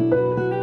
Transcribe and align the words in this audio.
Música 0.00 0.59